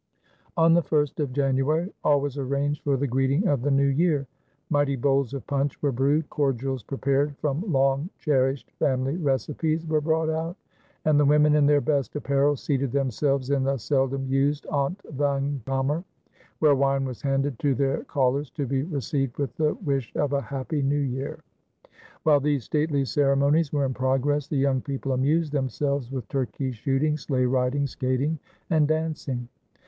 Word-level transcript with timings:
On 0.57 0.73
the 0.73 0.81
1st 0.81 1.19
of 1.19 1.31
January 1.31 1.93
all 2.03 2.21
was 2.21 2.35
arranged 2.39 2.81
for 2.83 2.97
the 2.97 3.05
greeting 3.05 3.47
of 3.47 3.61
the 3.61 3.69
New 3.69 3.85
Year. 3.85 4.25
Mighty 4.71 4.95
bowls 4.95 5.31
of 5.35 5.45
punch 5.45 5.79
were 5.79 5.91
brewed, 5.91 6.27
cordials 6.27 6.81
prepared 6.81 7.37
from 7.37 7.63
long 7.71 8.09
cherished 8.17 8.71
family 8.79 9.15
recipes 9.15 9.85
were 9.85 10.01
brought 10.01 10.27
out, 10.27 10.57
and 11.05 11.19
the 11.19 11.25
women, 11.25 11.53
in 11.53 11.67
their 11.67 11.81
best 11.81 12.15
apparel, 12.15 12.55
seated 12.55 12.91
themselves 12.91 13.51
in 13.51 13.63
the 13.63 13.77
seldom 13.77 14.25
used 14.25 14.65
ontvangkamer, 14.71 16.03
where 16.57 16.73
wine 16.75 17.05
was 17.05 17.21
handed 17.21 17.59
to 17.59 17.75
their 17.75 18.03
callers 18.05 18.49
to 18.49 18.65
be 18.65 18.81
received 18.81 19.37
with 19.37 19.55
the 19.57 19.75
wish 19.85 20.11
of 20.15 20.33
a 20.33 20.41
"Happy 20.41 20.81
New 20.81 20.97
Year!" 20.97 21.43
While 22.23 22.39
these 22.39 22.63
stately 22.63 23.05
ceremonies 23.05 23.71
were 23.71 23.85
in 23.85 23.93
progress 23.93 24.47
the 24.47 24.55
young 24.57 24.81
people 24.81 25.11
amused 25.11 25.51
themselves 25.51 26.11
with 26.11 26.27
turkey 26.27 26.71
shooting, 26.71 27.17
sleigh 27.17 27.45
riding, 27.45 27.85
skating, 27.85 28.39
and 28.71 28.87
dancing. 28.87 29.47